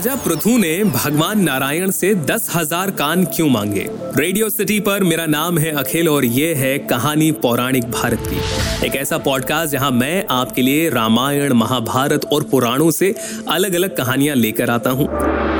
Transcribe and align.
राजा 0.00 0.14
पृथु 0.16 0.56
ने 0.58 0.72
भगवान 0.84 1.40
नारायण 1.40 1.90
से 1.90 2.14
दस 2.14 2.48
हज़ार 2.54 2.90
कान 2.90 3.24
क्यों 3.24 3.48
मांगे? 3.48 3.84
रेडियो 4.16 4.48
सिटी 4.50 4.78
पर 4.80 5.02
मेरा 5.04 5.26
नाम 5.26 5.58
है 5.58 5.70
अखिल 5.72 6.08
और 6.08 6.24
ये 6.24 6.54
है 6.54 6.78
कहानी 6.86 7.30
पौराणिक 7.42 7.90
भारत 7.90 8.22
की। 8.26 8.86
एक 8.86 8.96
ऐसा 8.96 9.18
पॉडकास्ट 9.18 9.72
जहाँ 9.72 9.90
मैं 9.90 10.24
आपके 10.30 10.62
लिए 10.62 10.88
रामायण, 10.90 11.52
महाभारत 11.52 12.24
और 12.24 12.44
पुराणों 12.44 12.90
से 12.90 13.14
अलग 13.48 13.74
अलग 13.74 13.96
कहानियाँ 13.96 14.36
लेकर 14.36 14.70
आता 14.70 14.90
हूँ। 14.90 15.08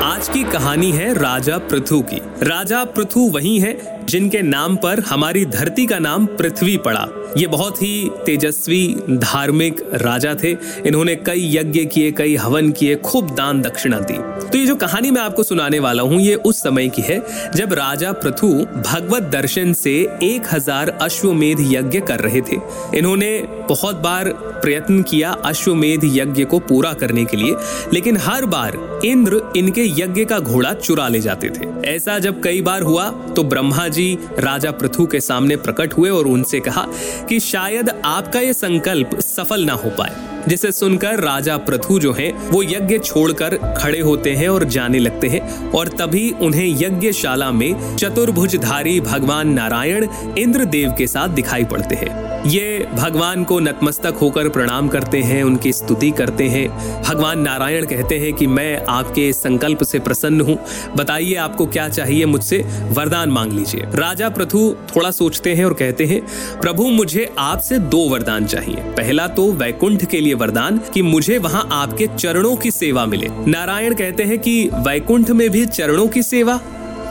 आज 0.03 0.29
की 0.29 0.43
कहानी 0.45 0.91
है 0.93 1.13
राजा 1.15 1.59
पृथु 1.59 2.01
की। 2.03 2.21
राजा 2.43 2.85
पृथु 2.87 3.29
वही 3.29 3.59
है 3.59 3.79
जिनके 4.07 4.43
नाम 4.43 4.77
पर 4.77 5.01
हमारी 5.01 5.45
धरती 5.47 5.87
का 5.87 5.99
नाम 5.99 6.27
पृथ्वी 6.39 6.77
पड़ा। 6.79 7.07
ये 7.37 7.47
बहुत 7.47 7.83
ही 7.83 8.11
तेजस्वी, 8.27 8.97
धार्मिक 9.11 9.83
राजा 9.95 10.35
थे। 10.35 10.57
इन्होंने 10.87 11.15
कई 11.17 11.47
यज्ञ 11.53 11.85
किए, 11.85 12.11
कई 12.13 12.35
हवन 12.37 12.71
किए, 12.73 12.97
खूब 12.97 13.35
दान 13.35 13.61
दक्षिणा 13.63 13.99
दी। 14.01 14.19
तो 14.43 14.59
ये 14.59 14.67
जो 14.67 14.75
कहानी 14.77 15.11
मैं 15.11 15.21
आपको 15.21 15.43
सुनाने 15.43 15.79
वाला 15.79 16.03
हूँ, 16.03 16.21
ये 16.21 16.35
उस 16.37 16.63
समय 16.63 16.89
की 16.89 17.03
है, 17.03 17.21
जब 17.57 17.73
राजा 17.73 18.13
पृथु 18.15 18.49
भगवत 18.79 19.23
दर्शन 19.33 19.73
से 19.75 19.93
एक 20.23 20.47
हज़ार 20.53 20.89
अश्वमेध 21.03 21.61
यज्ञ 21.63 22.01
कर 22.01 22.21
रहे 22.21 22.41
थे। 22.43 22.57
इन्होंने 22.99 23.31
बहुत 23.69 23.97
बार 23.97 24.33
प्रयत्न 24.63 25.03
किया 25.03 25.31
अश्वमेध 25.47 26.05
यज्ञ 26.07 26.45
को 26.45 26.59
पूरा 26.61 26.93
करने 26.95 27.25
के 27.25 27.37
लिए, 27.37 27.55
लेकिन 27.93 28.17
हर 28.17 28.45
बार 28.47 28.79
इंद्र 29.05 29.43
इनके 29.57 29.85
यज्ञ 29.93 30.25
का 30.25 30.39
घोड़ा 30.39 30.73
चुरा 30.75 31.09
ले 31.09 31.21
जाते 31.21 31.51
थे। 31.51 31.69
ऐसा 31.89 32.19
जब 32.19 32.43
कई 32.43 32.61
बार 32.63 32.83
हुआ 32.83 33.09
तो 33.37 33.45
ब्रह्मा 33.45 33.87
जी 33.89 34.13
राजा 34.39 34.71
पृथु 34.73 35.07
के 35.07 35.21
सामने 35.21 35.57
प्रकट 35.59 35.97
हुए 35.99 36.11
और 36.11 36.27
उनसे 36.29 36.61
कहा 36.61 36.87
कि 37.29 37.41
शायद 37.43 37.91
आपका 38.05 38.41
ये 38.41 38.53
संकल्प 38.55 39.19
सफल 39.21 39.65
ना 39.65 39.73
हो 39.75 39.91
पाए। 39.91 40.30
जिसे 40.49 40.73
सुनकर 40.73 41.21
राजा 41.21 41.57
प्रथु 41.57 41.99
जो 41.99 42.13
हैं, 42.13 42.33
वो 42.49 42.63
यज्ञ 42.63 42.99
छोड़कर 42.99 43.57
खड़े 43.79 44.01
होते 44.01 44.35
हैं 44.35 44.49
और 44.49 44.65
जाने 44.65 44.99
लगते 44.99 45.29
हैं 45.29 45.71
और 45.71 45.89
तभी 45.89 46.31
उन्हें 46.31 46.67
यज्ञशाला 46.83 47.53
में 47.53 47.97
चतुर्भुजधारी 47.97 49.01
भगवान 49.01 49.49
नारायण 49.49 50.07
इंद्रदेव 50.39 50.95
के 50.99 51.07
साथ 51.07 51.29
दिखाई 51.29 51.65
पड़ते 51.65 51.95
हैं। 51.95 52.30
ये 52.47 52.89
भगवान 52.95 53.45
को 53.45 53.61
नतमस्तक 53.61 54.15
होकर 54.21 54.49
प्रणाम 54.49 54.89
करते 54.89 55.19
हैं, 55.19 55.43
उनकी 55.45 55.73
स्तुति 55.73 56.11
करते 56.11 56.49
हैं। 56.49 56.69
भगवान 57.03 57.41
नारायण 57.41 57.87
कहते 57.87 58.19
हैं 58.19 58.33
कि 58.33 58.47
मैं 58.47 58.85
आपके 58.89 59.33
संकल्प 59.33 59.83
से 59.83 59.99
प्रसन्न 59.99 60.41
हूँ। 60.41 60.59
बताइए 60.97 61.35
आपको 61.35 61.67
क्या 61.67 61.89
चाहिए 61.89 62.25
मुझसे? 62.25 62.59
वरदान 62.83 63.31
मांग 63.31 63.53
लीजिए। 63.53 63.81
राजा 63.81 64.29
प्रथु 64.29 64.77
थोड़ा 64.97 65.11
सोचते 65.11 65.55
हैं 65.55 65.65
और 65.65 65.75
कहते 65.75 66.05
हैं, 66.05 66.21
प्रभु, 66.61 66.83
मुझे 66.83 67.35
आपसे 67.39 67.79
दो 67.79 68.09
वरदान 68.09 68.47
चाहिए। 68.47 68.77
पहला 68.77 69.29
तो 69.29 69.53
वैकुंठ 69.53 70.05
के 70.05 70.21
लिए 70.21 70.35
वरदान 70.35 70.81
कि 70.95 71.03
मुझे 71.03 71.39
वहाँ 71.39 71.69
आपके 71.73 72.07
चरणों 72.07 72.57
की 72.57 72.71
सेवा 72.71 73.07
मिले। 73.07 73.29
नारायण 73.31 73.95
कहते 73.95 74.23
हैं 74.23 74.39
कि 74.39 74.71
वैकुंठ 74.75 75.31
में 75.31 75.51
भी 75.51 75.67
चरणों 75.67 76.09
की 76.09 76.23
सेवा? 76.23 76.61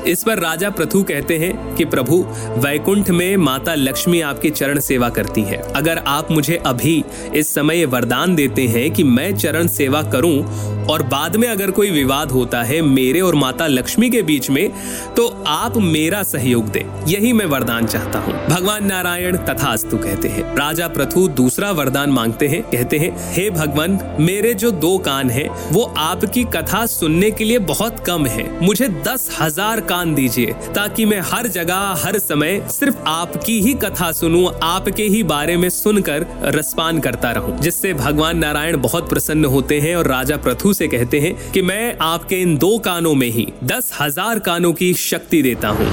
इस 0.07 0.23
पर 0.23 0.39
राजा 0.39 0.69
प्रथु 0.69 1.01
कहते 1.03 1.37
हैं 1.37 1.75
कि 1.75 1.85
प्रभु, 1.85 2.17
वैकुंठ 2.57 3.09
में 3.09 3.37
माता 3.37 3.75
लक्ष्मी 3.75 4.21
आपकी 4.21 4.49
चरण 4.49 4.79
सेवा 4.79 5.09
करती 5.09 5.41
है। 5.41 5.57
अगर 5.75 5.97
आप 6.07 6.31
मुझे 6.31 6.55
अभी 6.65 7.03
इस 7.35 7.53
समय 7.55 7.85
वरदान 7.85 8.35
देते 8.35 8.67
हैं 8.67 8.89
कि 8.91 9.03
मैं 9.03 9.35
चरण 9.37 9.67
सेवा 9.67 10.01
करूँ 10.03 10.37
और 10.85 11.03
बाद 11.03 11.35
में 11.35 11.47
अगर 11.47 11.71
कोई 11.71 11.89
विवाद 11.91 12.31
होता 12.31 12.61
है 12.63 12.81
मेरे 12.81 13.19
और 13.21 13.35
माता 13.35 13.67
लक्ष्मी 13.67 14.09
के 14.09 14.21
बीच 14.21 14.49
में 14.49 14.69
तो 15.15 15.27
आप 15.47 15.77
मेरा 15.77 16.21
सहयोग 16.23 16.69
दें। 16.69 17.05
यही 17.07 17.33
मैं 17.33 17.45
वरदान 17.45 17.87
चाहता 17.87 18.19
हूँ। 18.19 18.33
भगवान 18.47 18.85
नारायण 18.85 19.37
तथास्तु 19.39 19.97
कहते 19.97 20.27
हैं। 20.27 20.43
राजा 20.55 20.87
प्रथु 20.87 21.27
दूसरा 21.27 21.71
वरदान 21.71 22.09
मांगते 22.09 22.47
हैं। 22.47 22.61
कहते 22.63 22.97
हैं, 22.97 23.11
हे 23.33 23.49
भगवान, 23.49 23.99
मेरे 24.19 24.53
जो 24.53 24.71
दो 24.71 24.97
कान 24.97 25.29
हैं, 25.29 25.47
वो 25.71 25.83
आपकी 25.97 26.43
कथा 26.53 26.85
सुनने 26.85 27.31
के 27.31 27.43
लिए 27.43 27.59
बहुत 27.67 27.99
कम 27.99 28.25
है। 28.25 28.47
मुझे 28.63 28.87
दस 29.07 29.29
हज़ार 29.39 29.81
कान 29.81 29.98
दीजिए, 30.05 30.53
ताकि 30.75 31.05
मैं 31.05 31.19
हर 31.25 31.47
जगह, 31.47 31.95
हर 31.97 32.17
समय 32.19 32.61
सिर्फ़ 32.69 32.97
आपकी 33.07 33.59
ही 33.61 33.73
कथा 33.73 34.11
सुनूं, 34.11 34.45
आपके 34.63 35.03
ही 35.03 35.23
बारे 35.23 35.57
में 35.57 35.69
सुनकर 35.69 36.25
रसपान 36.55 36.99
करता 36.99 37.31
रहूँ। 37.31 37.57
जिससे 37.59 37.93
भगवान 37.93 38.37
नारायण 38.37 38.77
बहुत 38.77 39.09
प्रसन्न 39.09 39.45
होते 39.45 39.79
हैं 39.79 39.95
और 39.95 40.07
राजा 40.07 40.37
प्रथु 40.37 40.73
से 40.73 40.87
कहते 40.87 41.19
हैं 41.19 41.51
कि 41.51 41.61
मैं 41.61 41.97
आपके 42.01 42.35
इन 42.35 42.57
दो 42.57 42.77
कानों 42.77 43.13
में 43.15 43.29
ही 43.29 43.47
दस 43.63 43.91
हज़ार 43.99 44.39
कानों 44.39 44.73
की 44.73 44.93
शक्ति 44.93 45.41
देता 45.41 45.69
हूँ। 45.69 45.91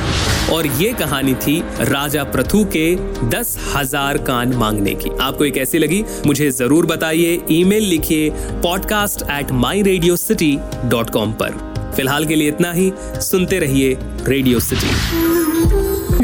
और 0.52 0.66
ये 0.66 0.92
कहानी 0.92 1.34
थी 1.34 1.58
राजा 1.80 2.24
प्रथु 2.24 2.64
के 2.76 2.94
दस 3.28 3.56
हज़ार 3.74 4.18
कान 4.18 4.52
मांगने 4.54 4.94
की। 4.94 5.10
आपको 5.20 5.44
ये 5.44 5.50
कैसी 5.50 5.78
लगी? 5.78 6.04
मुझे 6.26 6.50
ज़रूर 6.50 6.86
बताइए। 6.86 7.40
ईमेल 7.50 7.84
लिखिए 7.84 8.30
podcast 8.62 9.22
at 9.30 9.52
my 9.52 9.82
radio 9.82 10.16
city 10.16 10.56
dot 10.84 11.10
com 11.10 11.32
पर। 11.32 11.75
फ़िलहाल 11.96 12.26
के 12.26 12.34
लिए 12.34 12.48
इतना 12.48 12.72
ही। 12.72 12.92
सुनते 13.20 13.58
रहिए 13.58 13.96
रेडियो 14.26 14.60
सिटी। 14.60 14.90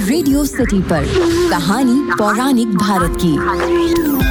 रेडियो 0.07 0.45
सिटी 0.45 0.81
पर 0.83 1.05
कहानी 1.51 2.01
पौराणिक 2.19 2.75
भारत 2.77 3.17
की। 3.25 4.22